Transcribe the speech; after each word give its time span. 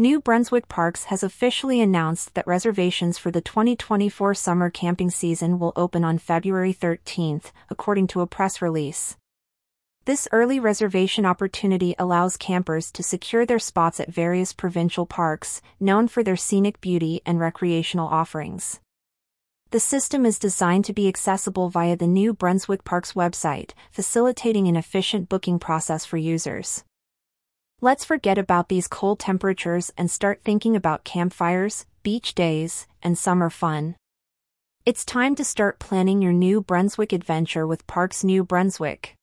New 0.00 0.20
Brunswick 0.20 0.68
Parks 0.68 1.06
has 1.06 1.24
officially 1.24 1.80
announced 1.80 2.34
that 2.34 2.46
reservations 2.46 3.18
for 3.18 3.32
the 3.32 3.40
2024 3.40 4.32
summer 4.32 4.70
camping 4.70 5.10
season 5.10 5.58
will 5.58 5.72
open 5.74 6.04
on 6.04 6.18
February 6.18 6.72
13th, 6.72 7.50
according 7.68 8.06
to 8.06 8.20
a 8.20 8.26
press 8.28 8.62
release. 8.62 9.16
This 10.04 10.28
early 10.30 10.60
reservation 10.60 11.26
opportunity 11.26 11.96
allows 11.98 12.36
campers 12.36 12.92
to 12.92 13.02
secure 13.02 13.44
their 13.44 13.58
spots 13.58 13.98
at 13.98 14.14
various 14.14 14.52
provincial 14.52 15.04
parks, 15.04 15.60
known 15.80 16.06
for 16.06 16.22
their 16.22 16.36
scenic 16.36 16.80
beauty 16.80 17.20
and 17.26 17.40
recreational 17.40 18.06
offerings. 18.06 18.78
The 19.72 19.80
system 19.80 20.24
is 20.24 20.38
designed 20.38 20.84
to 20.84 20.92
be 20.92 21.08
accessible 21.08 21.70
via 21.70 21.96
the 21.96 22.06
New 22.06 22.34
Brunswick 22.34 22.84
Parks 22.84 23.14
website, 23.14 23.72
facilitating 23.90 24.68
an 24.68 24.76
efficient 24.76 25.28
booking 25.28 25.58
process 25.58 26.04
for 26.04 26.18
users. 26.18 26.84
Let's 27.80 28.04
forget 28.04 28.38
about 28.38 28.68
these 28.68 28.88
cold 28.88 29.20
temperatures 29.20 29.92
and 29.96 30.10
start 30.10 30.40
thinking 30.42 30.74
about 30.74 31.04
campfires, 31.04 31.86
beach 32.02 32.34
days, 32.34 32.88
and 33.04 33.16
summer 33.16 33.50
fun. 33.50 33.94
It's 34.84 35.04
time 35.04 35.36
to 35.36 35.44
start 35.44 35.78
planning 35.78 36.20
your 36.20 36.32
New 36.32 36.60
Brunswick 36.60 37.12
adventure 37.12 37.68
with 37.68 37.86
Parks 37.86 38.24
New 38.24 38.42
Brunswick. 38.42 39.14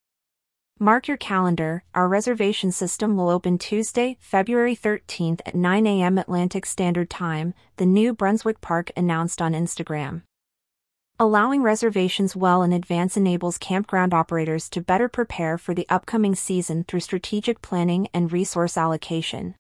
Mark 0.80 1.06
your 1.10 1.18
calendar, 1.18 1.84
our 1.94 2.08
reservation 2.08 2.72
system 2.72 3.18
will 3.18 3.28
open 3.28 3.58
Tuesday, 3.58 4.16
February 4.22 4.76
13th 4.76 5.42
at 5.46 5.56
9 5.56 5.86
a.m. 5.86 6.18
Atlantic 6.18 6.66
Standard 6.66 7.10
Time, 7.10 7.54
the 7.76 7.86
New 7.86 8.14
Brunswick 8.14 8.62
Park 8.62 8.90
announced 8.96 9.42
on 9.42 9.52
Instagram. 9.52 10.22
Allowing 11.18 11.62
reservations 11.64 12.36
well 12.36 12.62
in 12.62 12.74
advance 12.74 13.16
enables 13.16 13.58
campground 13.58 14.14
operators 14.14 14.68
to 14.68 14.82
better 14.82 15.08
prepare 15.08 15.58
for 15.58 15.74
the 15.74 15.88
upcoming 15.88 16.36
season 16.36 16.84
through 16.84 17.00
strategic 17.00 17.62
planning 17.62 18.10
and 18.14 18.34
resource 18.34 18.76
allocation. 18.76 19.56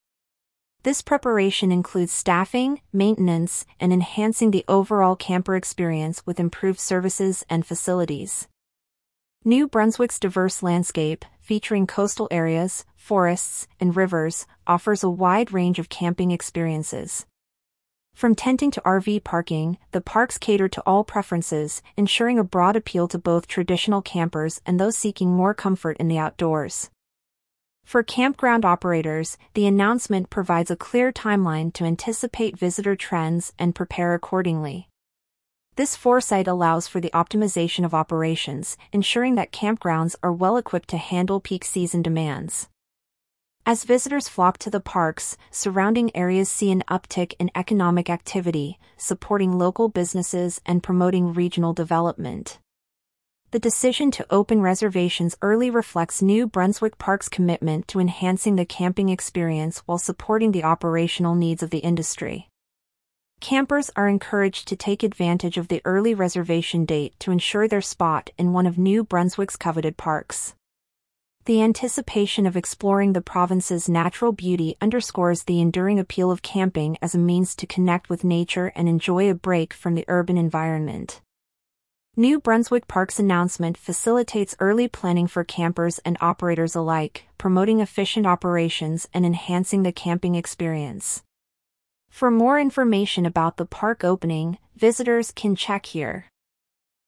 This 0.84 1.02
preparation 1.02 1.72
includes 1.72 2.12
staffing, 2.12 2.81
maintenance, 2.91 3.66
and 3.80 3.94
enhancing 3.94 4.52
the 4.52 4.66
overall 4.68 5.16
camper 5.16 5.56
experience 5.56 6.22
with 6.26 6.42
improved 6.42 6.81
services 6.81 7.45
and 7.50 7.66
facilities. 7.66 8.50
New 9.45 9.66
Brunswick's 9.66 10.20
diverse 10.20 10.61
landscape, 10.61 11.23
featuring 11.39 11.88
coastal 11.88 12.28
areas, 12.31 12.83
forests, 12.98 13.66
and 13.80 13.95
rivers, 13.95 14.45
offers 14.67 15.03
a 15.03 15.09
wide 15.09 15.53
range 15.53 15.80
of 15.80 15.88
camping 15.88 16.31
experiences. 16.31 17.26
From 18.16 18.33
tenting 18.33 18.71
to 18.71 18.81
RV 18.81 19.25
parking, 19.25 19.77
the 19.91 19.99
parks 19.99 20.38
cater 20.38 20.69
to 20.69 20.81
all 20.85 21.03
preferences, 21.03 21.81
ensuring 21.97 22.39
a 22.39 22.45
broad 22.45 22.77
appeal 22.77 23.09
to 23.09 23.19
both 23.19 23.45
traditional 23.45 24.02
campers 24.02 24.61
and 24.66 24.80
those 24.80 24.97
seeking 24.97 25.31
more 25.35 25.53
comfort 25.53 25.97
in 25.97 26.08
the 26.08 26.17
outdoors. 26.17 26.89
For 27.83 28.03
campground 28.03 28.63
operators, 28.63 29.38
the 29.53 29.67
announcement 29.67 30.30
provides 30.30 30.71
a 30.71 30.77
clear 30.77 31.11
timeline 31.11 31.73
to 31.73 31.83
anticipate 31.83 32.58
visitor 32.58 32.95
trends 32.95 33.52
and 33.59 33.75
prepare 33.75 34.13
accordingly. 34.13 34.88
This 35.75 35.97
foresight 35.97 36.47
allows 36.47 36.88
for 36.88 37.02
the 37.02 37.11
optimization 37.13 37.83
of 37.83 37.93
operations, 37.93 38.77
ensuring 38.93 39.36
that 39.36 39.52
campgrounds 39.52 40.16
are 40.23 40.31
well 40.31 40.55
equipped 40.55 40.88
to 40.91 40.97
handle 40.97 41.41
peak 41.41 41.66
season 41.66 42.02
demands. 42.02 42.69
As 43.67 43.83
visitors 43.83 44.30
flock 44.30 44.59
to 44.59 44.69
the 44.69 44.80
parks, 44.80 45.38
surrounding 45.49 46.16
areas 46.16 46.49
see 46.49 46.69
an 46.69 46.83
uptick 46.88 47.33
in 47.39 47.49
economic 47.55 48.11
activity, 48.11 48.77
supporting 48.95 49.58
local 49.58 49.89
businesses 49.89 50.61
and 50.67 50.83
promoting 50.83 51.33
regional 51.33 51.73
development. 51.73 52.59
The 53.49 53.58
decision 53.58 54.11
to 54.11 54.25
open 54.30 54.61
reservations 54.61 55.36
early 55.41 55.71
reflects 55.71 56.21
New 56.21 56.45
Brunswick 56.45 56.99
Park's 56.99 57.27
commitment 57.27 57.88
to 57.88 57.99
enhancing 57.99 58.55
the 58.55 58.66
camping 58.66 59.09
experience 59.09 59.80
while 59.88 59.97
supporting 59.97 60.52
the 60.52 60.63
operational 60.63 61.33
needs 61.33 61.63
of 61.63 61.71
the 61.71 61.80
industry. 61.80 62.49
Campers 63.39 63.89
are 63.95 64.08
encouraged 64.08 64.67
to 64.67 64.75
take 64.75 65.02
advantage 65.02 65.58
of 65.58 65.69
the 65.69 65.81
early 65.86 66.13
reservation 66.13 66.86
date 66.86 67.19
to 67.19 67.31
ensure 67.31 67.67
their 67.67 67.81
spot 67.81 68.30
in 68.38 68.53
one 68.53 68.67
of 68.67 68.77
New 68.77 69.03
Brunswick's 69.03 69.55
coveted 69.55 69.98
parks. 69.98 70.54
The 71.45 71.61
anticipation 71.61 72.48
of 72.48 72.58
exploring 72.58 73.14
the 73.14 73.22
province's 73.22 73.88
natural 73.88 74.32
beauty 74.32 74.78
underscores 74.82 75.44
the 75.44 75.61
enduring 75.61 76.00
appeal 76.00 76.32
of 76.32 76.42
camping 76.42 76.98
as 77.04 77.14
a 77.14 77.20
means 77.20 77.56
to 77.58 77.67
connect 77.67 78.10
with 78.10 78.23
nature 78.23 78.72
and 78.76 78.89
enjoy 78.89 79.30
a 79.30 79.36
break 79.36 79.72
from 79.72 79.94
the 79.94 80.05
urban 80.08 80.39
environment. 80.39 81.22
New 82.16 82.39
Brunswick 82.39 82.88
Park's 82.88 83.20
announcement 83.20 83.78
facilitates 83.78 84.55
early 84.60 84.88
planning 84.88 85.28
for 85.28 85.44
campers 85.44 86.00
and 86.00 86.17
operators 86.20 86.73
alike, 86.73 87.28
promoting 87.38 87.80
efficient 87.80 88.26
operations 88.26 89.08
and 89.14 89.23
enhancing 89.23 89.84
the 89.84 89.92
camping 89.92 90.34
experience. 90.34 91.22
For 92.10 92.32
more 92.32 92.60
information 92.60 93.23
about 93.23 93.58
the 93.58 93.67
park 93.67 94.04
opening, 94.04 94.58
visitors 94.76 95.32
can 95.32 95.55
check 95.55 95.86
here. 95.86 96.26